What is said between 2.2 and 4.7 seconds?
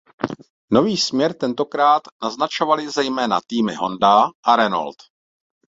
naznačovaly zejména týmy Honda a